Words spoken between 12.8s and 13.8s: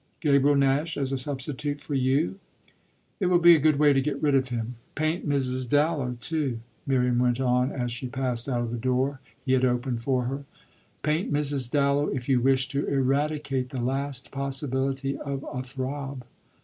eradicate the